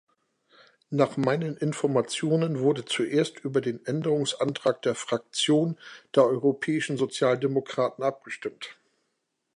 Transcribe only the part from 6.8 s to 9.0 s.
Sozialdemokraten abgestimmt.